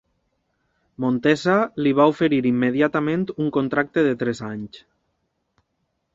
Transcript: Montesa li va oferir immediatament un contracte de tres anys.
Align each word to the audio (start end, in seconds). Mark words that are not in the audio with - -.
Montesa 1.03 1.57
li 1.87 1.91
va 1.99 2.07
oferir 2.13 2.39
immediatament 2.53 3.27
un 3.45 3.53
contracte 3.59 4.07
de 4.09 4.17
tres 4.25 4.43
anys. 4.53 4.83